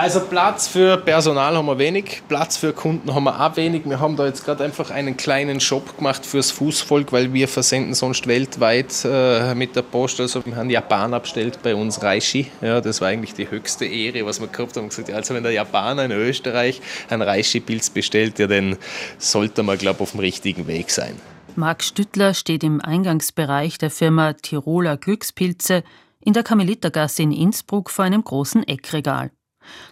Also 0.00 0.20
Platz 0.20 0.66
für 0.66 0.96
Personal 0.96 1.54
haben 1.58 1.66
wir 1.66 1.76
wenig, 1.76 2.22
Platz 2.26 2.56
für 2.56 2.72
Kunden 2.72 3.14
haben 3.14 3.24
wir 3.24 3.38
auch 3.38 3.54
wenig. 3.58 3.82
Wir 3.84 4.00
haben 4.00 4.16
da 4.16 4.24
jetzt 4.24 4.46
gerade 4.46 4.64
einfach 4.64 4.90
einen 4.90 5.18
kleinen 5.18 5.60
Shop 5.60 5.98
gemacht 5.98 6.24
fürs 6.24 6.50
Fußvolk, 6.52 7.12
weil 7.12 7.34
wir 7.34 7.46
versenden 7.48 7.92
sonst 7.92 8.26
weltweit 8.26 9.04
äh, 9.04 9.54
mit 9.54 9.76
der 9.76 9.82
Post. 9.82 10.18
Also 10.20 10.46
wir 10.46 10.56
haben 10.56 10.70
Japaner 10.70 11.20
bestellt 11.20 11.58
bei 11.62 11.74
uns 11.74 12.02
Reishi. 12.02 12.50
Ja, 12.62 12.80
das 12.80 13.02
war 13.02 13.08
eigentlich 13.08 13.34
die 13.34 13.50
höchste 13.50 13.84
Ehre, 13.84 14.24
was 14.24 14.40
wir 14.40 14.46
gehabt 14.46 14.74
haben. 14.78 14.88
Gesagt, 14.88 15.12
also 15.12 15.34
wenn 15.34 15.42
der 15.42 15.52
Japaner 15.52 16.06
in 16.06 16.12
Österreich 16.12 16.80
ein 17.10 17.20
Reishi-Pilz 17.20 17.90
bestellt, 17.90 18.38
ja, 18.38 18.46
dann 18.46 18.78
sollte 19.18 19.62
man, 19.62 19.76
glaube 19.76 19.96
ich, 19.98 20.00
auf 20.00 20.12
dem 20.12 20.20
richtigen 20.20 20.66
Weg 20.66 20.90
sein. 20.90 21.14
Marc 21.56 21.84
Stüttler 21.84 22.32
steht 22.32 22.64
im 22.64 22.80
Eingangsbereich 22.80 23.76
der 23.76 23.90
Firma 23.90 24.32
Tiroler 24.32 24.96
Glückspilze 24.96 25.84
in 26.24 26.32
der 26.32 26.42
Karmelitergasse 26.42 27.22
in 27.22 27.32
Innsbruck 27.32 27.90
vor 27.90 28.06
einem 28.06 28.24
großen 28.24 28.66
Eckregal. 28.66 29.30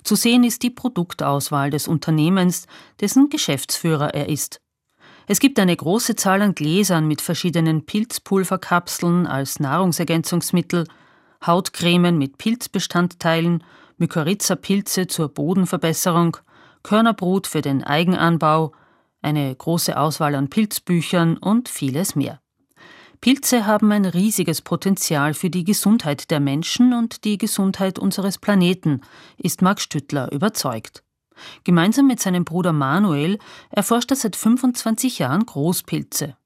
Zu 0.02 0.14
sehen 0.14 0.45
ist 0.45 0.62
die 0.62 0.70
Produktauswahl 0.70 1.70
des 1.70 1.88
Unternehmens, 1.88 2.66
dessen 3.00 3.28
Geschäftsführer 3.28 4.14
er 4.14 4.28
ist. 4.28 4.60
Es 5.27 5.41
gibt 5.41 5.59
eine 5.59 5.77
große 5.77 6.16
Zahl 6.16 6.41
an 6.41 6.54
Gläsern 6.54 7.06
mit 7.06 7.20
verschiedenen 7.20 7.84
Pilzpulverkapseln 7.84 9.27
als 9.27 9.60
Nahrungsergänzungsmittel, 9.60 10.87
Hautcremen 11.46 12.16
mit 12.16 12.38
Pilzbestandteilen, 12.38 13.62
Mykorrhiza-Pilze 13.98 15.06
zur 15.06 15.28
Bodenverbesserung, 15.28 16.38
Körnerbrut 16.82 17.46
für 17.46 17.60
den 17.60 17.84
Eigenanbau, 17.84 18.73
eine 19.20 19.54
große 19.54 19.98
Auswahl 19.98 20.34
an 20.34 20.48
Pilzbüchern 20.48 21.37
und 21.37 21.68
vieles 21.68 22.15
mehr. 22.16 22.40
Pilze 23.20 23.66
haben 23.66 23.90
ein 23.90 24.04
riesiges 24.04 24.62
Potenzial 24.62 25.34
für 25.34 25.50
die 25.50 25.64
Gesundheit 25.64 26.30
der 26.30 26.38
Menschen 26.38 26.92
und 26.92 27.24
die 27.24 27.36
Gesundheit 27.36 27.98
unseres 27.98 28.38
Planeten, 28.38 29.00
ist 29.36 29.60
Marc 29.60 29.80
Stüttler 29.80 30.30
überzeugt. 30.30 31.02
Gemeinsam 31.65 32.06
mit 32.06 32.20
seinem 32.20 32.45
Bruder 32.45 32.73
Manuel 32.73 33.38
erforscht 33.70 34.10
er 34.10 34.16
seit 34.16 34.37
25 34.37 35.18
Jahren 35.18 35.46
Großpilze. 35.46 36.37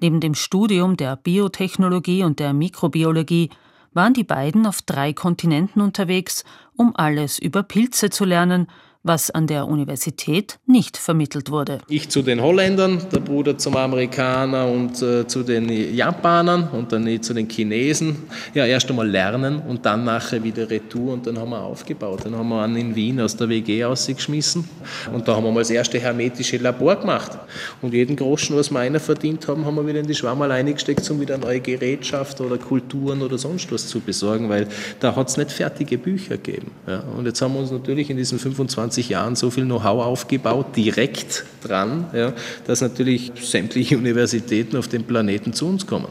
Neben 0.00 0.20
dem 0.20 0.34
Studium 0.34 0.96
der 0.96 1.16
Biotechnologie 1.16 2.24
und 2.24 2.40
der 2.40 2.52
Mikrobiologie 2.52 3.50
waren 3.92 4.14
die 4.14 4.24
beiden 4.24 4.66
auf 4.66 4.82
drei 4.82 5.12
Kontinenten 5.12 5.80
unterwegs, 5.80 6.44
um 6.76 6.94
alles 6.96 7.38
über 7.38 7.62
Pilze 7.62 8.10
zu 8.10 8.24
lernen 8.24 8.68
was 9.06 9.30
an 9.30 9.46
der 9.46 9.68
Universität 9.68 10.58
nicht 10.66 10.96
vermittelt 10.96 11.50
wurde. 11.50 11.78
Ich 11.88 12.08
zu 12.08 12.22
den 12.22 12.42
Holländern, 12.42 13.00
der 13.12 13.20
Bruder 13.20 13.56
zum 13.56 13.76
Amerikaner 13.76 14.66
und 14.66 15.00
äh, 15.00 15.26
zu 15.26 15.42
den 15.42 15.68
Japanern 15.94 16.68
und 16.72 16.92
dann 16.92 17.22
zu 17.22 17.32
den 17.32 17.48
Chinesen. 17.48 18.24
Ja, 18.54 18.66
erst 18.66 18.90
einmal 18.90 19.08
lernen 19.08 19.60
und 19.60 19.86
dann 19.86 20.04
nachher 20.04 20.42
wieder 20.42 20.68
Retour 20.68 21.12
und 21.12 21.26
dann 21.26 21.38
haben 21.38 21.50
wir 21.50 21.60
aufgebaut. 21.60 22.24
Dann 22.24 22.36
haben 22.36 22.48
wir 22.48 22.62
einen 22.62 22.76
in 22.76 22.96
Wien 22.96 23.20
aus 23.20 23.36
der 23.36 23.48
WG 23.48 23.84
ausgeschmissen 23.84 24.68
und 25.12 25.28
da 25.28 25.36
haben 25.36 25.44
wir 25.44 25.52
mal 25.52 25.60
das 25.60 25.70
erste 25.70 25.98
hermetische 26.00 26.56
Labor 26.56 26.96
gemacht. 26.96 27.38
Und 27.82 27.94
jeden 27.94 28.16
Groschen, 28.16 28.56
was 28.56 28.70
wir 28.70 28.80
einer 28.80 29.00
verdient 29.00 29.46
haben, 29.46 29.64
haben 29.64 29.76
wir 29.76 29.86
wieder 29.86 30.00
in 30.00 30.06
die 30.06 30.14
Schwammerl 30.14 30.50
eingesteckt, 30.50 31.08
um 31.10 31.20
wieder 31.20 31.38
neue 31.38 31.60
Gerätschaft 31.60 32.40
oder 32.40 32.58
Kulturen 32.58 33.22
oder 33.22 33.38
sonst 33.38 33.70
was 33.70 33.86
zu 33.86 34.00
besorgen, 34.00 34.48
weil 34.48 34.66
da 34.98 35.14
hat 35.14 35.28
es 35.28 35.36
nicht 35.36 35.52
fertige 35.52 35.96
Bücher 35.96 36.36
gegeben. 36.36 36.72
Ja. 36.86 37.04
Und 37.16 37.26
jetzt 37.26 37.40
haben 37.40 37.54
wir 37.54 37.60
uns 37.60 37.70
natürlich 37.70 38.10
in 38.10 38.16
diesen 38.16 38.38
25 38.38 38.95
20 38.96 39.08
Jahren 39.10 39.36
so 39.36 39.50
viel 39.50 39.64
Know-how 39.64 40.04
aufgebaut, 40.04 40.74
direkt 40.74 41.44
dran, 41.62 42.06
ja, 42.14 42.32
dass 42.66 42.80
natürlich 42.80 43.32
sämtliche 43.38 43.98
Universitäten 43.98 44.76
auf 44.76 44.88
dem 44.88 45.04
Planeten 45.04 45.52
zu 45.52 45.66
uns 45.68 45.86
kommen. 45.86 46.08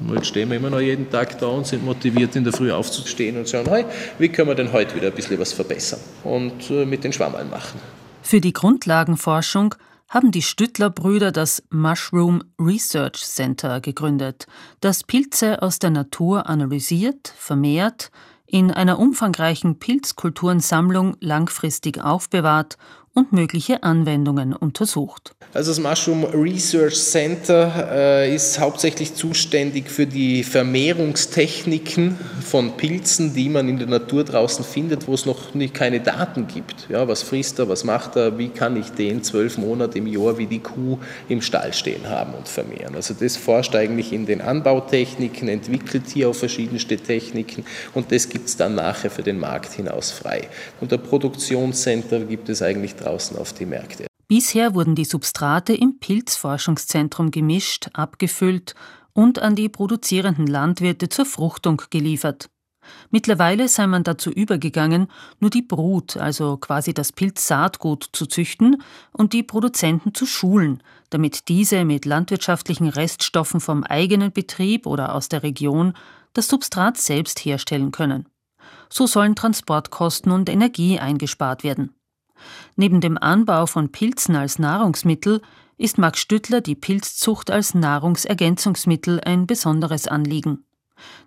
Und 0.00 0.14
jetzt 0.14 0.26
stehen 0.26 0.50
wir 0.50 0.58
immer 0.58 0.70
noch 0.70 0.80
jeden 0.80 1.10
Tag 1.10 1.38
da 1.38 1.46
und 1.46 1.66
sind 1.66 1.84
motiviert, 1.84 2.36
in 2.36 2.44
der 2.44 2.52
Früh 2.52 2.70
aufzustehen 2.70 3.38
und 3.38 3.48
schauen, 3.48 3.66
hey, 3.68 3.86
wie 4.18 4.28
können 4.28 4.48
wir 4.48 4.54
denn 4.54 4.72
heute 4.72 4.94
wieder 4.94 5.06
ein 5.08 5.14
bisschen 5.14 5.38
was 5.38 5.54
verbessern 5.54 6.00
und 6.22 6.70
äh, 6.70 6.84
mit 6.84 7.02
den 7.02 7.12
Schwammerl 7.12 7.46
machen. 7.46 7.80
Für 8.22 8.40
die 8.40 8.52
Grundlagenforschung 8.52 9.74
haben 10.10 10.30
die 10.30 10.42
Stüttler-Brüder 10.42 11.32
das 11.32 11.62
Mushroom 11.70 12.42
Research 12.58 13.24
Center 13.24 13.80
gegründet, 13.80 14.46
das 14.80 15.02
Pilze 15.02 15.62
aus 15.62 15.78
der 15.78 15.90
Natur 15.90 16.46
analysiert, 16.46 17.32
vermehrt, 17.36 18.10
in 18.50 18.70
einer 18.70 18.98
umfangreichen 18.98 19.78
Pilzkulturensammlung 19.78 21.16
langfristig 21.20 22.02
aufbewahrt 22.02 22.78
und 23.18 23.32
mögliche 23.32 23.82
Anwendungen 23.82 24.52
untersucht. 24.52 25.32
Also 25.52 25.72
das 25.72 25.80
Mushroom 25.80 26.24
Research 26.24 26.94
Center 26.94 27.88
äh, 27.90 28.34
ist 28.34 28.60
hauptsächlich 28.60 29.14
zuständig 29.14 29.90
für 29.90 30.06
die 30.06 30.44
Vermehrungstechniken 30.44 32.16
von 32.46 32.76
Pilzen, 32.76 33.34
die 33.34 33.48
man 33.48 33.68
in 33.68 33.78
der 33.78 33.88
Natur 33.88 34.22
draußen 34.22 34.64
findet, 34.64 35.08
wo 35.08 35.14
es 35.14 35.26
noch 35.26 35.54
nicht 35.54 35.74
keine 35.74 35.98
Daten 35.98 36.46
gibt. 36.46 36.86
Ja, 36.88 37.08
was 37.08 37.24
frisst 37.24 37.58
er, 37.58 37.68
was 37.68 37.82
macht 37.82 38.14
er, 38.14 38.38
wie 38.38 38.50
kann 38.50 38.76
ich 38.76 38.90
den 38.90 39.24
zwölf 39.24 39.58
Monate 39.58 39.98
im 39.98 40.06
Jahr 40.06 40.38
wie 40.38 40.46
die 40.46 40.60
Kuh 40.60 40.98
im 41.28 41.42
Stall 41.42 41.72
stehen 41.72 42.08
haben 42.08 42.34
und 42.34 42.46
vermehren. 42.46 42.94
Also 42.94 43.14
das 43.18 43.36
forscht 43.36 43.74
eigentlich 43.74 44.12
in 44.12 44.26
den 44.26 44.40
Anbautechniken, 44.40 45.48
entwickelt 45.48 46.04
hier 46.12 46.28
auch 46.28 46.36
verschiedenste 46.36 46.96
Techniken 46.96 47.64
und 47.94 48.12
das 48.12 48.28
gibt 48.28 48.48
es 48.48 48.56
dann 48.56 48.76
nachher 48.76 49.10
für 49.10 49.22
den 49.22 49.40
Markt 49.40 49.72
hinaus 49.72 50.12
frei. 50.12 50.42
Und 50.80 50.92
der 50.92 50.98
Produktionscenter 50.98 52.20
gibt 52.20 52.48
es 52.48 52.62
eigentlich 52.62 52.94
drei 52.94 53.07
draußen 53.08 53.36
auf 53.38 53.52
die 53.52 53.66
Märkte. 53.66 54.06
Bisher 54.28 54.74
wurden 54.74 54.94
die 54.94 55.06
Substrate 55.06 55.72
im 55.72 55.98
Pilzforschungszentrum 55.98 57.30
gemischt, 57.30 57.88
abgefüllt 57.94 58.74
und 59.14 59.38
an 59.38 59.56
die 59.56 59.70
produzierenden 59.70 60.46
Landwirte 60.46 61.08
zur 61.08 61.24
Fruchtung 61.24 61.82
geliefert. 61.90 62.50
Mittlerweile 63.10 63.68
sei 63.68 63.86
man 63.86 64.02
dazu 64.02 64.30
übergegangen, 64.30 65.08
nur 65.40 65.50
die 65.50 65.62
Brut, 65.62 66.16
also 66.16 66.56
quasi 66.56 66.94
das 66.94 67.12
Pilzsaatgut, 67.12 68.08
zu 68.12 68.26
züchten 68.26 68.82
und 69.12 69.32
die 69.32 69.42
Produzenten 69.42 70.14
zu 70.14 70.24
schulen, 70.24 70.82
damit 71.10 71.48
diese 71.48 71.84
mit 71.84 72.04
landwirtschaftlichen 72.04 72.88
Reststoffen 72.88 73.60
vom 73.60 73.82
eigenen 73.84 74.32
Betrieb 74.32 74.86
oder 74.86 75.14
aus 75.14 75.28
der 75.28 75.42
Region 75.42 75.94
das 76.32 76.48
Substrat 76.48 76.96
selbst 76.96 77.44
herstellen 77.44 77.92
können. 77.92 78.26
So 78.90 79.06
sollen 79.06 79.34
Transportkosten 79.34 80.32
und 80.32 80.48
Energie 80.48 80.98
eingespart 80.98 81.64
werden. 81.64 81.97
Neben 82.76 83.00
dem 83.00 83.18
Anbau 83.18 83.66
von 83.66 83.90
Pilzen 83.90 84.36
als 84.36 84.58
Nahrungsmittel 84.58 85.42
ist 85.76 85.98
Max 85.98 86.20
Stüttler 86.20 86.60
die 86.60 86.74
Pilzzucht 86.74 87.50
als 87.50 87.74
Nahrungsergänzungsmittel 87.74 89.20
ein 89.24 89.46
besonderes 89.46 90.08
Anliegen. 90.08 90.64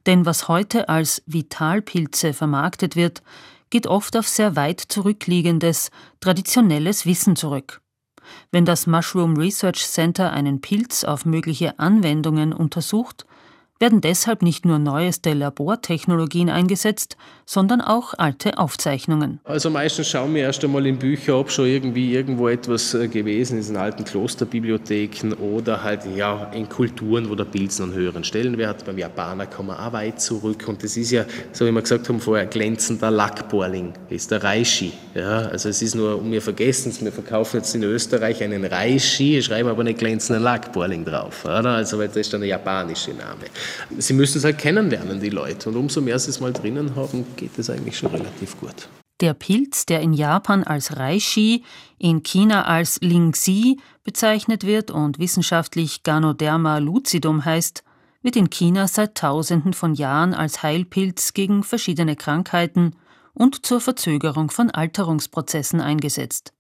Denn 0.05 0.25
was 0.25 0.47
heute 0.47 0.89
als 0.89 1.23
Vitalpilze 1.25 2.33
vermarktet 2.33 2.95
wird, 2.95 3.23
geht 3.69 3.88
oft 3.88 4.17
auf 4.17 4.27
sehr 4.27 4.55
weit 4.55 4.81
zurückliegendes, 4.81 5.91
traditionelles 6.19 7.05
Wissen 7.05 7.35
zurück. 7.35 7.81
Wenn 8.51 8.66
das 8.66 8.85
Mushroom 8.85 9.38
Research 9.38 9.88
Center 9.88 10.31
einen 10.31 10.61
Pilz 10.61 11.03
auf 11.03 11.25
mögliche 11.25 11.79
Anwendungen 11.79 12.53
untersucht, 12.53 13.25
werden 13.81 14.00
deshalb 14.00 14.44
nicht 14.44 14.64
nur 14.64 14.80
neueste 14.80 15.34
Labortechnologien 15.34 16.50
eingesetzt, 16.50 17.18
sondern 17.46 17.81
auch 17.81 18.14
alte 18.18 18.59
Aufzeichnungen. 18.59 19.40
Also 19.44 19.69
meistens 19.69 20.08
schauen 20.08 20.34
wir 20.36 20.44
erst 20.44 20.64
einmal 20.64 20.86
in 20.86 20.97
Bücher, 20.97 21.38
ob 21.38 21.52
schon 21.52 21.66
irgendwie 21.66 22.14
irgendwo 22.14 22.47
etwas 22.47 22.94
äh, 22.94 23.08
gewesen 23.08 23.59
ist 23.59 23.70
in 23.70 23.75
alten 23.75 24.06
Klosterbibliotheken 24.06 25.34
oder 25.34 25.84
halt 25.84 26.02
ja 26.16 26.52
in 26.53 26.70
Kulturen, 26.70 27.30
wo 27.30 27.36
der 27.36 27.46
Pilz 27.46 27.81
einen 27.81 27.94
höheren 27.94 28.24
Stellenwert 28.24 28.78
hat. 28.80 28.86
Beim 28.86 28.97
Japaner 28.97 29.47
kommen 29.47 29.70
wir 29.70 29.86
auch 29.86 29.91
weit 29.91 30.22
zurück 30.22 30.66
und 30.68 30.84
das 30.84 30.96
ist 30.96 31.12
ja, 31.12 31.25
so 31.52 31.66
wie 31.66 31.72
wir 31.72 31.81
gesagt 31.81 32.08
haben 32.08 32.20
vorher, 32.20 32.46
glänzender 32.46 33.09
Lackbohrling, 33.09 33.94
ist 34.09 34.30
der 34.30 34.44
Reishi. 34.44 34.94
Ja, 35.16 35.40
also 35.47 35.70
es 35.70 35.81
ist 35.81 35.96
nur, 35.96 36.24
wir 36.24 36.41
vergessen 36.41 36.91
es, 36.91 37.03
wir 37.03 37.12
verkaufen 37.12 37.58
jetzt 37.58 37.74
in 37.74 37.84
Österreich 37.84 38.44
einen 38.44 38.64
Reishi, 38.64 39.41
schreiben 39.41 39.70
aber 39.70 39.84
nicht 39.84 39.97
glänzenden 39.97 40.44
Lackbohrling 40.44 41.03
drauf, 41.03 41.44
oder? 41.46 41.72
Also 41.72 41.97
weil 41.97 42.08
das 42.08 42.18
ist 42.18 42.34
dann 42.34 42.41
der 42.41 42.50
japanische 42.50 43.12
Name 43.12 43.46
sie 43.98 44.14
müssen 44.14 44.38
es 44.38 44.44
halt 44.44 44.58
kennenlernen, 44.58 45.20
die 45.20 45.30
Leute. 45.30 45.70
Und 45.70 45.76
umso 45.76 46.02
mehr 46.02 46.20
sie 46.20 46.30
es 46.30 46.40
mal 46.40 46.54
drinnen 46.54 46.96
haben, 46.96 47.26
geht 47.36 47.58
es 47.58 47.70
eigentlich 47.70 47.98
schon 47.98 48.12
relativ 48.12 48.59
gut. 48.59 48.90
Der 49.22 49.34
Pilz, 49.35 49.85
der 49.85 50.02
in 50.02 50.14
Japan 50.14 50.64
als 50.64 50.97
Reishi, 50.97 51.64
in 52.00 52.23
China 52.23 52.66
als 52.66 53.00
Lingxi 53.02 53.79
bezeichnet 54.03 54.66
wird 54.66 54.90
und 54.90 55.20
wissenschaftlich 55.20 56.02
Ganoderma 56.02 56.79
lucidum 56.79 57.46
heißt, 57.46 57.84
wird 58.23 58.35
in 58.35 58.50
China 58.50 58.88
seit 58.88 59.16
Tausenden 59.16 59.74
von 59.74 59.94
Jahren 59.94 60.34
als 60.34 60.64
Heilpilz 60.64 61.34
gegen 61.34 61.64
verschiedene 61.64 62.16
Krankheiten 62.16 62.96
und 63.34 63.66
zur 63.66 63.79
Verzögerung 63.79 64.50
von 64.50 64.72
Alterungsprozessen 64.72 65.82
eingesetzt. 65.82 66.53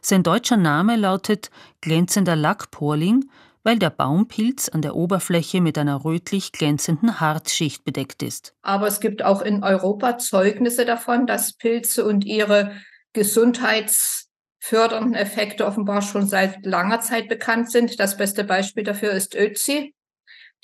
Sein 0.00 0.22
deutscher 0.22 0.56
Name 0.56 0.96
lautet 0.96 1.50
glänzender 1.80 2.36
Lackporling, 2.36 3.28
weil 3.62 3.78
der 3.78 3.90
Baumpilz 3.90 4.68
an 4.68 4.82
der 4.82 4.94
Oberfläche 4.94 5.60
mit 5.60 5.78
einer 5.78 6.04
rötlich 6.04 6.52
glänzenden 6.52 7.20
Harzschicht 7.20 7.84
bedeckt 7.84 8.22
ist. 8.22 8.54
Aber 8.62 8.86
es 8.86 9.00
gibt 9.00 9.22
auch 9.22 9.42
in 9.42 9.62
Europa 9.62 10.18
Zeugnisse 10.18 10.84
davon, 10.84 11.26
dass 11.26 11.54
Pilze 11.54 12.04
und 12.04 12.24
ihre 12.24 12.72
gesundheitsfördernden 13.12 15.14
Effekte 15.14 15.66
offenbar 15.66 16.02
schon 16.02 16.26
seit 16.26 16.64
langer 16.64 17.00
Zeit 17.00 17.28
bekannt 17.28 17.70
sind. 17.70 17.98
Das 18.00 18.16
beste 18.16 18.44
Beispiel 18.44 18.84
dafür 18.84 19.12
ist 19.12 19.34
Ötzi. 19.34 19.94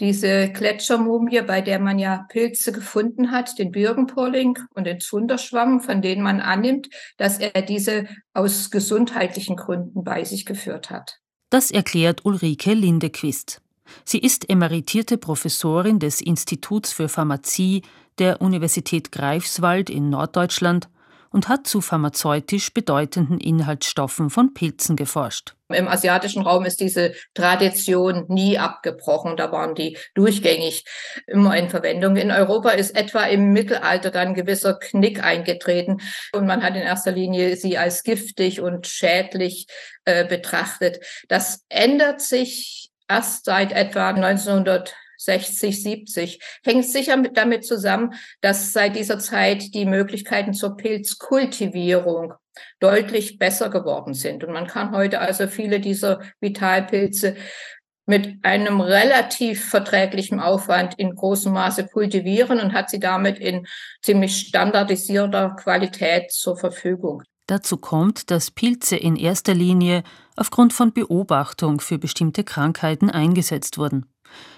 Diese 0.01 0.51
Gletschermumie, 0.51 1.43
bei 1.43 1.61
der 1.61 1.79
man 1.79 2.01
ja 2.01 2.27
Pilze 2.29 2.73
gefunden 2.73 3.31
hat, 3.31 3.61
den 3.61 3.71
Birkenpolling 3.71 4.59
und 4.71 4.85
den 4.85 4.99
Zunderschwamm, 4.99 5.81
von 5.81 6.03
denen 6.03 6.23
man 6.23 6.41
annimmt, 6.41 6.89
dass 7.17 7.39
er 7.39 7.63
diese 7.63 8.09
aus 8.33 8.73
gesundheitlichen 8.73 9.55
Gründen 9.55 10.03
bei 10.03 10.25
sich 10.25 10.47
geführt 10.47 10.91
hat. 10.91 11.21
Das 11.55 11.71
erklärt 11.71 12.25
Ulrike 12.25 12.75
Lindequist. 12.75 13.63
Sie 14.05 14.19
ist 14.19 14.51
emeritierte 14.51 15.17
Professorin 15.17 16.01
des 16.01 16.21
Instituts 16.21 16.93
für 16.93 17.09
Pharmazie 17.09 17.83
der 18.19 18.43
Universität 18.43 19.13
Greifswald 19.13 19.89
in 19.89 20.11
Norddeutschland 20.11 20.89
und 21.35 21.49
hat 21.49 21.67
zu 21.67 21.81
pharmazeutisch 21.81 22.73
bedeutenden 22.73 23.41
Inhaltsstoffen 23.41 24.31
von 24.31 24.55
Pilzen 24.55 24.95
geforscht. 24.95 25.57
Im 25.69 25.89
asiatischen 25.89 26.43
Raum 26.43 26.65
ist 26.65 26.79
diese 26.79 27.13
Tradition 27.35 28.27
nie 28.29 28.57
abgebrochen. 28.57 29.37
Da 29.37 29.51
waren 29.51 29.75
die 29.75 29.99
durchgängig 30.15 30.85
immer 31.27 31.57
in 31.57 31.71
Verwendung. 31.71 32.15
In 32.15 32.31
Europa 32.31 32.71
ist 32.71 32.97
etwa 32.97 33.25
im 33.25 33.53
Mittelalter 33.53 34.13
dann 34.13 34.35
gewisser 34.35 34.79
Knick 34.79 35.25
eingetreten 35.25 36.01
und 36.33 36.47
man 36.47 36.63
hat 36.63 36.77
in 36.77 36.83
erster 36.83 37.11
Linie 37.11 37.57
sie 37.57 37.79
als 37.79 38.05
giftig 38.05 38.61
und 38.61 38.87
schädlich 38.87 39.67
äh, 40.05 40.25
betrachtet. 40.25 41.05
Das 41.29 41.65
ändert 41.69 42.21
sich 42.21 42.93
erst 43.09 43.47
seit 43.47 43.73
etwa 43.73 44.11
1900 44.11 44.95
60, 45.19 45.83
70. 45.83 46.41
Hängt 46.65 46.85
sicher 46.85 47.17
mit, 47.17 47.37
damit 47.37 47.65
zusammen, 47.65 48.15
dass 48.41 48.73
seit 48.73 48.97
dieser 48.97 49.19
Zeit 49.19 49.75
die 49.75 49.87
Möglichkeiten 49.87 50.55
zur 50.55 50.77
Pilzkultivierung 50.77 52.35
deutlich 52.81 53.39
besser 53.39 53.71
geworden 53.71 54.15
sind. 54.15 54.45
Und 54.45 54.53
man 54.53 54.67
kann 54.67 54.93
heute 54.93 55.21
also 55.21 55.47
viele 55.47 55.81
dieser 55.81 56.21
Vitalpilze 56.41 57.37
mit 58.07 58.45
einem 58.45 58.81
relativ 58.81 59.65
verträglichen 59.65 60.39
Aufwand 60.41 60.99
in 60.99 61.15
großem 61.15 61.53
Maße 61.53 61.87
kultivieren 61.87 62.61
und 62.61 62.75
hat 62.75 62.91
sie 62.91 63.01
damit 63.01 63.39
in 63.39 63.67
ziemlich 64.03 64.37
standardisierter 64.37 65.57
Qualität 65.59 66.31
zur 66.31 66.57
Verfügung. 66.57 67.23
Dazu 67.47 67.77
kommt, 67.77 68.31
dass 68.31 68.51
Pilze 68.51 68.97
in 68.97 69.17
erster 69.17 69.55
Linie 69.55 70.03
aufgrund 70.37 70.73
von 70.73 70.93
Beobachtung 70.93 71.81
für 71.81 71.99
bestimmte 71.99 72.43
Krankheiten 72.43 73.11
eingesetzt 73.11 73.77
wurden. 73.79 74.07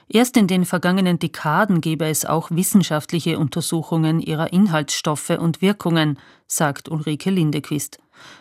Erst 0.08 0.36
in 0.36 0.46
den 0.46 0.64
vergangenen 0.64 1.18
Dekaden 1.18 1.80
gebe 1.80 2.06
es 2.06 2.24
auch 2.24 2.50
wissenschaftliche 2.50 3.38
Untersuchungen 3.38 4.20
ihrer 4.20 4.52
Inhaltsstoffe 4.52 5.30
und 5.30 5.62
Wirkungen, 5.62 6.18
sagt 6.46 6.88
Ulrike 6.88 7.30
Lindequist 7.30 7.98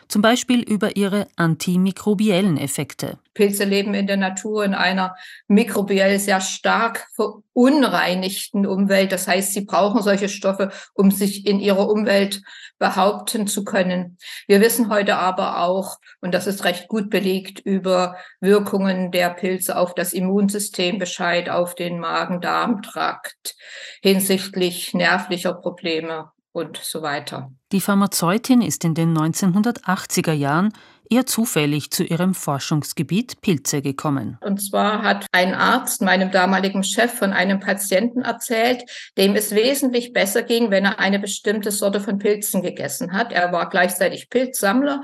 zum 0.08 0.22
Beispiel 0.22 0.62
über 0.62 0.96
ihre 0.96 1.28
antimikrobiellen 1.36 2.58
Effekte. 2.58 3.18
Pilze 3.34 3.66
leben 3.66 3.94
in 3.94 4.08
der 4.08 4.18
Natur 4.18 4.64
in 4.64 4.74
einer 4.74 5.16
mikrobiell 5.48 6.20
sehr 6.20 6.42
stark 6.42 7.08
verunreinigten 7.16 8.66
Umwelt. 8.66 9.12
Das 9.12 9.28
heißt, 9.28 9.54
sie 9.54 9.66
brauchen 9.66 10.02
solche 10.02 10.30
Stoffe, 10.30 10.72
um 10.94 11.12
sich 11.12 11.46
in 11.46 11.60
ihrer 11.60 11.90
Umwelt 11.90 12.42
behaupten 12.80 13.48
zu 13.48 13.64
können. 13.64 14.18
Wir 14.48 14.62
wissen 14.62 14.90
heute 14.90 15.18
aber 15.18 15.62
auch, 15.62 15.98
und 16.22 16.34
das 16.34 16.48
ist 16.48 16.64
recht 16.64 16.88
gut 16.88 17.10
belegt, 17.10 17.60
über 17.60 18.16
Wirkungen 18.40 19.12
der 19.12 19.32
Pilze 19.32 19.78
auf 19.78 19.96
das 19.96 20.14
Immunsystem 20.14 20.98
Bescheid, 20.98 21.50
auf 21.50 21.76
den 21.76 22.00
Magen-Darm-Trakt 22.00 23.56
hinsichtlich 24.02 24.94
nervlicher 24.94 25.54
Probleme 25.54 26.32
und 26.56 26.78
so 26.78 27.02
weiter. 27.02 27.52
Die 27.74 27.82
Pharmazeutin 27.82 28.62
ist 28.62 28.86
in 28.86 28.96
den 28.96 29.16
1980er 29.16 30.32
Jahren 30.32 30.72
eher 31.10 31.26
zufällig 31.26 31.92
zu 31.92 32.04
ihrem 32.04 32.34
Forschungsgebiet 32.34 33.42
Pilze 33.42 33.82
gekommen. 33.82 34.38
Und 34.42 34.62
zwar 34.62 35.04
hat 35.04 35.28
ein 35.34 35.54
Arzt 35.54 36.02
meinem 36.02 36.32
damaligen 36.32 36.84
Chef 36.84 37.14
von 37.14 37.34
einem 37.34 37.60
Patienten 37.60 38.22
erzählt, 38.22 38.84
dem 39.18 39.36
es 39.36 39.54
wesentlich 39.54 40.14
besser 40.14 40.44
ging, 40.44 40.72
wenn 40.72 40.86
er 40.86 41.00
eine 41.00 41.20
bestimmte 41.20 41.72
Sorte 41.72 42.00
von 42.00 42.18
Pilzen 42.18 42.62
gegessen 42.62 43.12
hat. 43.12 43.34
Er 43.34 43.52
war 43.52 43.70
gleichzeitig 43.70 44.30
Pilzsammler 44.30 45.02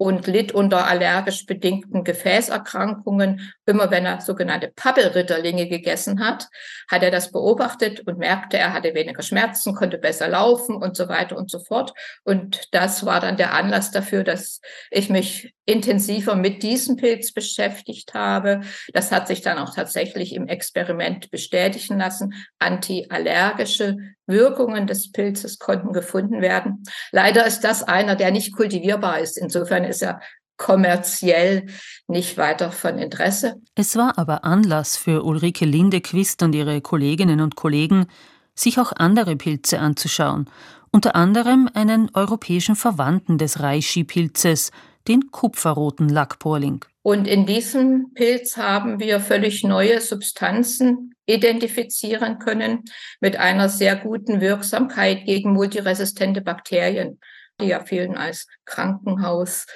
und 0.00 0.26
litt 0.26 0.52
unter 0.52 0.86
allergisch 0.86 1.44
bedingten 1.44 2.04
Gefäßerkrankungen. 2.04 3.52
Immer 3.66 3.90
wenn 3.90 4.06
er 4.06 4.22
sogenannte 4.22 4.72
Pappelritterlinge 4.74 5.68
gegessen 5.68 6.24
hat, 6.24 6.48
hat 6.88 7.02
er 7.02 7.10
das 7.10 7.30
beobachtet 7.30 8.00
und 8.06 8.16
merkte, 8.16 8.56
er 8.56 8.72
hatte 8.72 8.94
weniger 8.94 9.22
Schmerzen, 9.22 9.74
konnte 9.74 9.98
besser 9.98 10.26
laufen 10.26 10.74
und 10.74 10.96
so 10.96 11.10
weiter 11.10 11.36
und 11.36 11.50
so 11.50 11.58
fort. 11.58 11.92
Und 12.24 12.72
das 12.72 13.04
war 13.04 13.20
dann 13.20 13.36
der 13.36 13.52
Anlass 13.52 13.90
dafür, 13.90 14.24
dass 14.24 14.62
ich 14.90 15.10
mich 15.10 15.54
intensiver 15.70 16.34
mit 16.34 16.62
diesem 16.62 16.96
Pilz 16.96 17.32
beschäftigt 17.32 18.14
habe. 18.14 18.60
Das 18.92 19.12
hat 19.12 19.28
sich 19.28 19.40
dann 19.40 19.58
auch 19.58 19.74
tatsächlich 19.74 20.34
im 20.34 20.48
Experiment 20.48 21.30
bestätigen 21.30 21.98
lassen. 21.98 22.34
Antiallergische 22.58 23.96
Wirkungen 24.26 24.86
des 24.86 25.12
Pilzes 25.12 25.58
konnten 25.58 25.92
gefunden 25.92 26.40
werden. 26.40 26.82
Leider 27.12 27.46
ist 27.46 27.60
das 27.60 27.82
einer, 27.82 28.16
der 28.16 28.30
nicht 28.30 28.54
kultivierbar 28.54 29.20
ist. 29.20 29.38
Insofern 29.38 29.84
ist 29.84 30.02
er 30.02 30.20
kommerziell 30.56 31.66
nicht 32.06 32.36
weiter 32.36 32.70
von 32.70 32.98
Interesse. 32.98 33.54
Es 33.74 33.96
war 33.96 34.18
aber 34.18 34.44
Anlass 34.44 34.96
für 34.96 35.24
Ulrike 35.24 35.64
Lindequist 35.64 36.42
und 36.42 36.54
ihre 36.54 36.80
Kolleginnen 36.82 37.40
und 37.40 37.56
Kollegen, 37.56 38.06
sich 38.54 38.78
auch 38.78 38.92
andere 38.94 39.36
Pilze 39.36 39.78
anzuschauen, 39.78 40.50
unter 40.92 41.16
anderem 41.16 41.70
einen 41.72 42.10
europäischen 42.12 42.76
Verwandten 42.76 43.38
des 43.38 43.60
Reishi-Pilzes, 43.60 44.70
den 45.08 45.30
kupferroten 45.30 46.08
Lackporling. 46.08 46.84
Und 47.02 47.26
in 47.26 47.46
diesem 47.46 48.12
Pilz 48.14 48.56
haben 48.56 49.00
wir 49.00 49.20
völlig 49.20 49.64
neue 49.64 50.00
Substanzen 50.00 51.14
identifizieren 51.26 52.38
können 52.38 52.84
mit 53.20 53.36
einer 53.36 53.68
sehr 53.68 53.96
guten 53.96 54.40
Wirksamkeit 54.40 55.24
gegen 55.24 55.52
multiresistente 55.52 56.42
Bakterien, 56.42 57.20
die 57.60 57.68
ja 57.68 57.80
vielen 57.84 58.16
als 58.16 58.46
Krankenhaus 58.64 59.66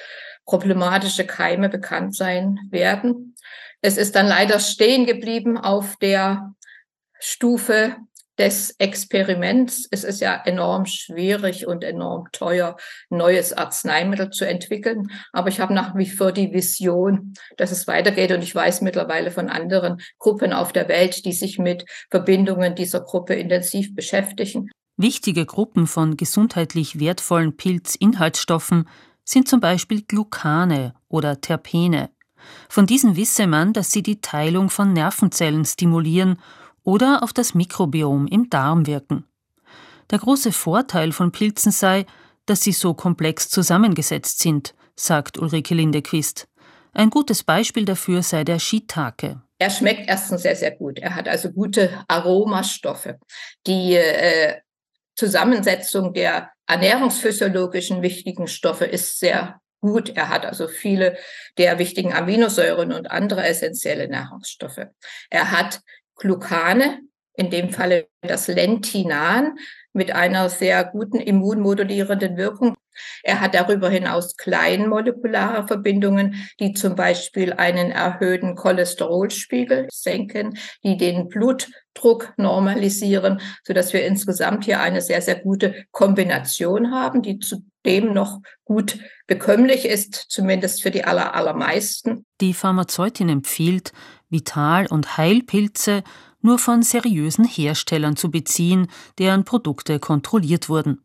problematische 0.45 1.25
Keime 1.25 1.69
bekannt 1.69 2.15
sein 2.15 2.59
werden. 2.71 3.35
Es 3.81 3.97
ist 3.97 4.15
dann 4.15 4.27
leider 4.27 4.61
stehen 4.61 5.07
geblieben 5.07 5.57
auf 5.57 5.97
der 5.97 6.55
Stufe 7.19 7.97
des 8.39 8.75
Experiments. 8.79 9.87
Es 9.91 10.05
ist 10.05 10.21
ja 10.21 10.35
enorm 10.45 10.87
schwierig 10.87 11.67
und 11.67 11.85
enorm 11.85 12.27
teuer, 12.33 12.77
neues 13.11 13.53
Arzneimittel 13.53 14.31
zu 14.31 14.47
entwickeln. 14.47 15.11
Aber 15.33 15.49
ich 15.49 15.61
habe 15.61 15.75
nach 15.75 15.95
wie 15.95 16.09
vor 16.09 16.33
die 16.33 16.53
Vision, 16.53 17.35
dass 17.57 17.71
es 17.71 17.87
weitergeht. 17.87 18.33
Und 18.33 18.43
ich 18.43 18.55
weiß 18.55 18.81
mittlerweile 18.81 19.31
von 19.31 19.49
anderen 19.49 20.01
Gruppen 20.19 20.53
auf 20.53 20.73
der 20.73 20.89
Welt, 20.89 21.25
die 21.25 21.33
sich 21.33 21.59
mit 21.59 21.85
Verbindungen 22.11 22.75
dieser 22.75 23.01
Gruppe 23.01 23.35
intensiv 23.35 23.95
beschäftigen. 23.95 24.71
Wichtige 24.97 25.45
Gruppen 25.45 25.87
von 25.87 26.17
gesundheitlich 26.17 27.01
wertvollen 27.01 27.57
Pilzinhaltsstoffen 27.57 28.89
sind 29.25 29.49
zum 29.49 29.61
Beispiel 29.61 30.03
Glucane 30.03 30.95
oder 31.09 31.41
Terpene. 31.41 32.11
Von 32.69 32.87
diesen 32.87 33.17
wisse 33.17 33.47
man, 33.47 33.73
dass 33.73 33.91
sie 33.91 34.03
die 34.03 34.21
Teilung 34.21 34.71
von 34.71 34.93
Nervenzellen 34.93 35.65
stimulieren 35.65 36.39
oder 36.85 37.23
auf 37.23 37.33
das 37.33 37.55
Mikrobiom 37.55 38.27
im 38.27 38.49
Darm 38.51 38.87
wirken. 38.87 39.25
Der 40.11 40.19
große 40.19 40.53
Vorteil 40.53 41.13
von 41.13 41.33
Pilzen 41.33 41.73
sei, 41.73 42.07
dass 42.47 42.61
sie 42.61 42.73
so 42.73 42.95
komplex 42.95 43.49
zusammengesetzt 43.49 44.39
sind, 44.39 44.75
sagt 44.95 45.39
Ulrike 45.39 45.75
Lindequist. 45.75 46.47
Ein 46.93 47.11
gutes 47.11 47.43
Beispiel 47.43 47.85
dafür 47.85 48.23
sei 48.23 48.45
der 48.45 48.59
Shiitake. 48.59 49.41
Er 49.59 49.71
schmeckt 49.71 50.09
erstens 50.09 50.43
sehr, 50.43 50.57
sehr 50.57 50.73
gut. 50.73 50.99
Er 50.99 51.17
hat 51.17 51.27
also 51.27 51.51
gute 51.51 52.05
Aromastoffe. 52.07 53.19
Die 53.67 53.95
äh, 53.95 54.61
Zusammensetzung 55.17 56.13
der 56.13 56.51
ernährungsphysiologischen 56.67 58.03
wichtigen 58.03 58.47
Stoffe 58.47 58.85
ist 58.85 59.19
sehr 59.19 59.61
gut. 59.81 60.11
Er 60.11 60.29
hat 60.29 60.47
also 60.47 60.69
viele 60.69 61.17
der 61.59 61.79
wichtigen 61.79 62.13
Aminosäuren 62.13 62.93
und 62.93 63.11
andere 63.11 63.45
essentielle 63.45 64.09
Nahrungsstoffe. 64.09 64.87
Er 65.31 65.51
hat 65.51 65.81
Glucane, 66.17 67.01
in 67.37 67.51
dem 67.51 67.71
Falle 67.71 68.07
das 68.23 68.47
Lentinan, 68.49 69.59
mit 69.93 70.13
einer 70.13 70.49
sehr 70.49 70.85
guten 70.85 71.19
immunmodulierenden 71.19 72.37
Wirkung. 72.37 72.77
Er 73.23 73.41
hat 73.41 73.55
darüber 73.55 73.89
hinaus 73.89 74.37
kleinmolekulare 74.37 75.67
Verbindungen, 75.67 76.49
die 76.61 76.75
zum 76.75 76.95
Beispiel 76.95 77.53
einen 77.53 77.91
erhöhten 77.91 78.55
Cholesterolspiegel 78.55 79.89
senken, 79.91 80.59
die 80.85 80.97
den 80.97 81.29
Blutdruck 81.29 82.35
normalisieren, 82.37 83.41
so 83.65 83.73
dass 83.73 83.93
wir 83.93 84.05
insgesamt 84.07 84.65
hier 84.65 84.81
eine 84.81 85.01
sehr, 85.01 85.23
sehr 85.23 85.41
gute 85.41 85.87
Kombination 85.91 86.93
haben, 86.93 87.23
die 87.23 87.39
zudem 87.39 88.13
noch 88.13 88.41
gut 88.65 88.99
bekömmlich 89.27 89.87
ist, 89.87 90.15
zumindest 90.15 90.83
für 90.83 90.91
die 90.91 91.05
aller, 91.05 91.35
allermeisten. 91.35 92.27
Die 92.41 92.55
Pharmazeutin 92.55 93.29
empfiehlt, 93.29 93.93
Vital- 94.35 94.89
und 94.89 95.17
Heilpilze 95.17 96.03
nur 96.43 96.59
von 96.59 96.83
seriösen 96.83 97.47
Herstellern 97.47 98.17
zu 98.17 98.31
beziehen, 98.31 98.89
deren 99.19 99.45
Produkte 99.45 99.99
kontrolliert 99.99 100.69
wurden. 100.69 101.01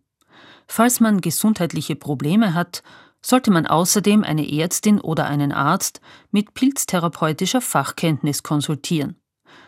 Falls 0.67 0.99
man 0.99 1.21
gesundheitliche 1.21 1.95
Probleme 1.95 2.53
hat, 2.53 2.83
sollte 3.21 3.51
man 3.51 3.67
außerdem 3.67 4.23
eine 4.23 4.51
Ärztin 4.51 4.99
oder 4.99 5.27
einen 5.27 5.51
Arzt 5.51 6.01
mit 6.31 6.53
pilztherapeutischer 6.53 7.61
Fachkenntnis 7.61 8.43
konsultieren. 8.43 9.15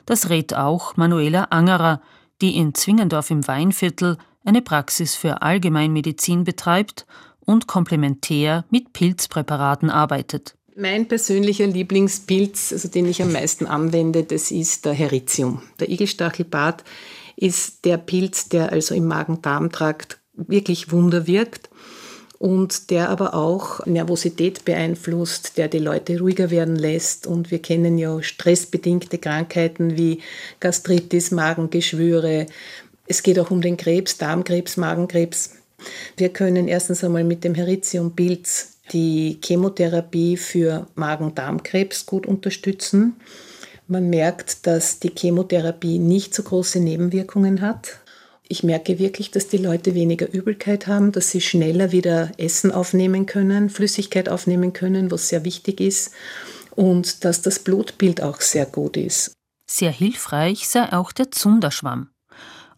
Das 0.06 0.30
rät 0.30 0.56
auch 0.56 0.98
Manuela 0.98 1.46
Angerer, 1.46 2.02
die 2.42 2.58
in 2.58 2.74
Zwingendorf 2.74 3.30
im 3.30 3.48
Weinviertel 3.48 4.18
eine 4.44 4.62
Praxis 4.62 5.16
für 5.16 5.42
Allgemeinmedizin 5.42 6.44
betreibt 6.44 7.06
und 7.40 7.68
komplementär 7.68 8.66
mit 8.70 8.94
Pilzpräparaten 8.94 9.90
arbeitet. 9.90 10.56
Mein 10.82 11.08
persönlicher 11.08 11.68
Lieblingspilz, 11.68 12.74
also 12.74 12.88
den 12.88 13.06
ich 13.06 13.22
am 13.22 13.32
meisten 13.32 13.68
anwende, 13.68 14.24
das 14.24 14.50
ist 14.50 14.86
der 14.86 14.94
Heritium. 14.94 15.62
Der 15.80 15.92
Igelstachelbart 15.92 16.84
ist 17.36 17.86
der 17.86 18.00
Pilz, 18.00 18.50
der 18.50 18.72
also 18.72 18.96
im 18.96 19.06
Magen-Darm-Trakt 19.06 20.18
wirklich 20.34 20.92
Wunder 20.92 21.28
wirkt 21.28 21.70
und 22.40 22.90
der 22.90 23.10
aber 23.10 23.36
auch 23.36 23.86
Nervosität 23.86 24.66
beeinflusst, 24.66 25.60
der 25.60 25.68
die 25.68 25.78
Leute 25.78 26.18
ruhiger 26.18 26.50
werden 26.50 26.78
lässt. 26.78 27.28
Und 27.28 27.52
wir 27.52 27.60
kennen 27.60 28.00
ja 28.00 28.20
stressbedingte 28.24 29.20
Krankheiten 29.20 29.98
wie 29.98 30.22
Gastritis, 30.60 31.30
Magengeschwüre. 31.30 32.48
Es 33.06 33.22
geht 33.22 33.38
auch 33.38 33.52
um 33.52 33.62
den 33.62 33.78
Krebs, 33.78 34.18
Darmkrebs, 34.18 34.78
Magenkrebs. 34.78 35.58
Wir 36.18 36.30
können 36.30 36.68
erstens 36.68 37.04
einmal 37.04 37.24
mit 37.24 37.44
dem 37.44 37.54
Heritium-Pilz 37.54 38.71
die 38.92 39.40
Chemotherapie 39.44 40.38
für 40.38 40.88
Magen-Darm-Krebs 40.96 42.06
gut 42.06 42.26
unterstützen. 42.26 43.16
Man 43.88 44.10
merkt, 44.10 44.68
dass 44.68 45.00
die 45.00 45.12
Chemotherapie 45.16 46.00
nicht 46.00 46.34
so 46.34 46.44
große 46.44 46.80
Nebenwirkungen 46.80 47.62
hat. 47.62 48.00
Ich 48.48 48.64
merke 48.64 49.00
wirklich, 49.00 49.32
dass 49.32 49.48
die 49.48 49.58
Leute 49.58 49.96
weniger 49.96 50.32
Übelkeit 50.32 50.88
haben, 50.88 51.14
dass 51.14 51.32
sie 51.32 51.42
schneller 51.42 51.92
wieder 51.92 52.32
Essen 52.38 52.72
aufnehmen 52.72 53.26
können, 53.26 53.70
Flüssigkeit 53.70 54.28
aufnehmen 54.28 54.74
können, 54.74 55.10
was 55.10 55.30
sehr 55.30 55.46
wichtig 55.46 55.80
ist, 55.80 56.12
und 56.76 57.24
dass 57.24 57.42
das 57.42 57.60
Blutbild 57.60 58.22
auch 58.22 58.42
sehr 58.42 58.66
gut 58.66 58.98
ist. 58.98 59.34
Sehr 59.68 59.92
hilfreich 59.92 60.68
sei 60.68 60.92
auch 60.92 61.14
der 61.14 61.32
Zunderschwamm. 61.32 62.10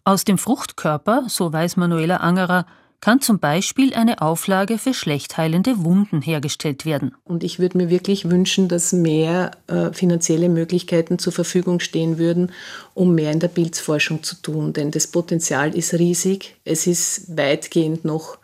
Aus 0.04 0.24
dem 0.24 0.38
Fruchtkörper, 0.38 1.24
so 1.28 1.52
weiß 1.52 1.76
Manuela 1.76 2.18
Angerer, 2.18 2.66
kann 3.04 3.20
zum 3.20 3.38
Beispiel 3.38 3.92
eine 3.92 4.22
Auflage 4.22 4.78
für 4.78 4.94
schlecht 4.94 5.36
heilende 5.36 5.84
Wunden 5.84 6.22
hergestellt 6.22 6.86
werden. 6.86 7.14
Und 7.22 7.44
ich 7.44 7.58
würde 7.58 7.76
mir 7.76 7.90
wirklich 7.90 8.30
wünschen, 8.30 8.66
dass 8.66 8.94
mehr 8.94 9.50
äh, 9.66 9.92
finanzielle 9.92 10.48
Möglichkeiten 10.48 11.18
zur 11.18 11.34
Verfügung 11.34 11.80
stehen 11.80 12.16
würden, 12.16 12.50
um 12.94 13.14
mehr 13.14 13.30
in 13.30 13.40
der 13.40 13.48
Pilzforschung 13.48 14.22
zu 14.22 14.36
tun. 14.36 14.72
Denn 14.72 14.90
das 14.90 15.06
Potenzial 15.06 15.76
ist 15.76 15.92
riesig. 15.92 16.56
Es 16.64 16.86
ist 16.86 17.36
weitgehend 17.36 18.06
noch 18.06 18.38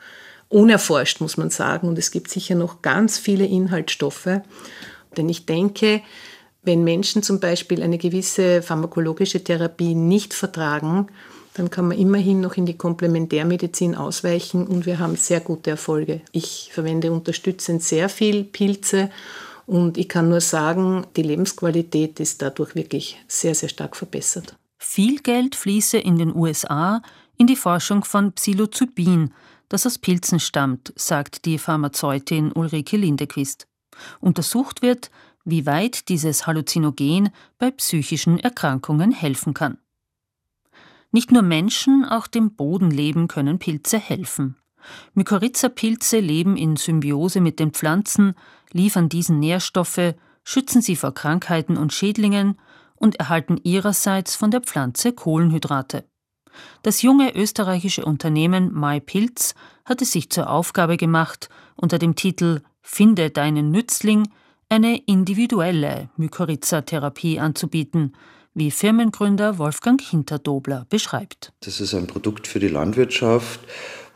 unerforscht, 0.51 1.23
muss 1.23 1.39
man 1.39 1.49
sagen. 1.49 1.89
Und 1.89 1.99
es 1.99 2.11
gibt 2.11 2.29
sicher 2.29 2.55
noch 2.55 2.83
ganz 2.83 3.17
viele 3.17 3.47
Inhaltsstoffe. 3.47 4.43
Denn 5.17 5.31
ich 5.31 5.47
denke, 5.47 6.03
wenn 6.65 6.85
Menschen 6.85 7.23
zum 7.23 7.41
Beispiel 7.41 7.83
eine 7.83 7.97
gewisse 7.97 8.61
pharmakologische 8.61 9.43
Therapie 9.43 9.95
nicht 9.95 10.35
vertragen, 10.35 11.07
dann 11.55 11.71
kann 11.71 11.89
man 11.89 11.99
immerhin 11.99 12.41
noch 12.41 12.57
in 12.57 12.67
die 12.67 12.77
Komplementärmedizin 12.77 13.95
ausweichen 13.95 14.67
und 14.67 14.87
wir 14.87 14.99
haben 14.99 15.17
sehr 15.17 15.41
gute 15.41 15.71
Erfolge. 15.71 16.21
Ich 16.33 16.71
verwende 16.73 17.13
unterstützend 17.13 17.83
sehr 17.83 18.09
viel 18.09 18.45
Pilze 18.45 19.11
und 19.67 19.99
ich 19.99 20.09
kann 20.09 20.29
nur 20.29 20.41
sagen, 20.41 21.07
die 21.17 21.23
Lebensqualität 21.23 22.21
ist 22.21 22.43
dadurch 22.43 22.75
wirklich 22.75 23.19
sehr, 23.29 23.55
sehr 23.55 23.69
stark 23.69 23.97
verbessert. 23.97 24.57
Viel 24.79 25.21
Geld 25.21 25.55
fließe 25.55 25.99
in 25.99 26.17
den 26.17 26.35
USA 26.35 27.03
in 27.37 27.47
die 27.47 27.57
Forschung 27.57 28.05
von 28.05 28.33
Psilocybin, 28.33 29.33
das 29.69 29.87
aus 29.87 29.99
Pilzen 29.99 30.41
stammt, 30.41 30.93
sagt 30.97 31.45
die 31.47 31.59
Pharmazeutin 31.59 32.53
Ulrike 32.53 32.97
Lindequist. 32.97 33.67
Untersucht 34.21 34.83
wird, 34.83 35.11
wie 35.45 35.65
weit 35.65 36.09
dieses 36.09 36.47
Halluzinogen 36.47 37.31
bei 37.59 37.71
psychischen 37.71 38.39
Erkrankungen 38.39 39.13
helfen 39.13 39.55
kann. 39.55 39.79
Nicht 41.13 41.33
nur 41.33 41.43
Menschen, 41.43 42.05
auch 42.05 42.27
dem 42.27 42.55
Bodenleben 42.55 43.29
können 43.29 43.59
Pilze 43.59 43.99
helfen. 43.99 44.57
Mykorrhiza-Pilze 45.15 46.21
leben 46.21 46.57
in 46.57 46.77
Symbiose 46.77 47.41
mit 47.41 47.59
den 47.59 47.73
Pflanzen, 47.73 48.35
liefern 48.73 49.09
diesen 49.09 49.39
Nährstoffe, 49.39 50.15
schützen 50.45 50.83
sie 50.83 50.97
vor 50.97 51.13
Krankheiten 51.13 51.77
und 51.77 51.93
Schädlingen 51.93 52.59
und 52.95 53.17
erhalten 53.17 53.59
ihrerseits 53.63 54.37
von 54.37 54.51
der 54.51 54.61
Pflanze 54.61 55.13
Kohlenhydrate. 55.13 56.05
Das 56.83 57.03
junge 57.03 57.35
österreichische 57.35 58.05
Unternehmen 58.05 58.73
MyPilz 58.73 59.55
hat 59.85 60.03
es 60.03 60.13
sich 60.13 60.31
zur 60.31 60.51
Aufgabe 60.51 60.97
gemacht, 60.97 61.49
unter 61.77 61.99
dem 61.99 62.15
Titel 62.15 62.63
Finde 62.83 63.31
deinen 63.31 63.71
Nützling 63.71 64.29
eine 64.69 64.99
individuelle 64.99 66.11
Mykorrhiza-Therapie 66.17 67.41
anzubieten, 67.41 68.15
wie 68.55 68.71
Firmengründer 68.71 69.59
Wolfgang 69.59 70.01
Hinterdobler 70.01 70.87
beschreibt. 70.89 71.53
Das 71.61 71.81
ist 71.81 71.95
ein 71.95 72.07
Produkt 72.07 72.47
für 72.47 72.59
die 72.59 72.69
Landwirtschaft, 72.69 73.61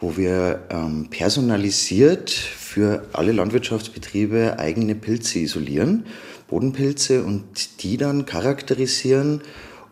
wo 0.01 0.17
wir 0.17 0.65
ähm, 0.71 1.09
personalisiert 1.11 2.31
für 2.31 3.05
alle 3.13 3.33
Landwirtschaftsbetriebe 3.33 4.59
eigene 4.59 4.95
Pilze 4.95 5.39
isolieren, 5.39 6.07
Bodenpilze 6.49 7.23
und 7.23 7.83
die 7.83 7.97
dann 7.97 8.27
charakterisieren 8.27 9.43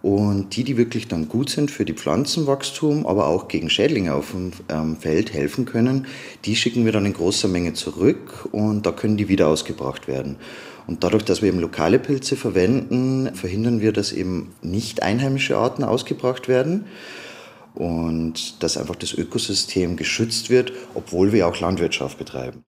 und 0.02 0.56
die, 0.56 0.64
die 0.64 0.76
wirklich 0.76 1.06
dann 1.06 1.28
gut 1.28 1.48
sind 1.48 1.70
für 1.70 1.84
die 1.84 1.94
Pflanzenwachstum, 1.94 3.06
aber 3.06 3.28
auch 3.28 3.46
gegen 3.46 3.70
Schädlinge 3.70 4.14
auf 4.14 4.32
dem 4.32 4.50
ähm, 4.68 4.96
Feld 4.96 5.32
helfen 5.32 5.64
können, 5.64 6.06
die 6.44 6.56
schicken 6.56 6.84
wir 6.84 6.92
dann 6.92 7.06
in 7.06 7.12
großer 7.12 7.46
Menge 7.46 7.72
zurück 7.74 8.48
und 8.50 8.84
da 8.84 8.90
können 8.90 9.16
die 9.16 9.28
wieder 9.28 9.46
ausgebracht 9.46 10.08
werden. 10.08 10.36
Und 10.86 11.04
dadurch, 11.04 11.24
dass 11.24 11.42
wir 11.42 11.48
eben 11.48 11.60
lokale 11.60 11.98
Pilze 11.98 12.36
verwenden, 12.36 13.34
verhindern 13.34 13.80
wir, 13.80 13.92
dass 13.92 14.12
eben 14.12 14.52
nicht 14.62 15.02
einheimische 15.02 15.56
Arten 15.56 15.84
ausgebracht 15.84 16.48
werden 16.48 16.86
und 17.74 18.62
dass 18.62 18.76
einfach 18.76 18.96
das 18.96 19.14
Ökosystem 19.14 19.96
geschützt 19.96 20.50
wird, 20.50 20.72
obwohl 20.94 21.32
wir 21.32 21.46
auch 21.46 21.58
Landwirtschaft 21.58 22.18
betreiben. 22.18 22.60